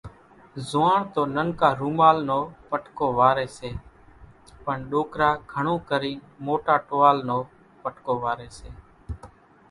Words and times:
زوئاڻ 0.69 0.99
تو 1.13 1.21
ننڪا 1.35 1.69
رومال 1.81 2.17
نو 2.29 2.39
پٽڪو 2.69 3.07
واريَ 3.19 3.47
سي، 3.57 3.71
پڻ 4.65 4.77
ڏوڪرا 4.91 5.29
گھڻون 5.53 5.79
ڪرين 5.89 6.17
موٽا 6.45 6.75
ٽووال 6.87 7.17
نو 7.29 7.39
پٽڪو 7.83 8.13
واريَ 8.23 8.49
سي۔ 8.59 8.69